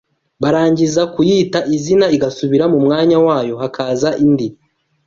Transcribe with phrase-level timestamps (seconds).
[0.41, 4.47] barangiza kuyita izina igasubira mu mwanya wayo, hakaza indi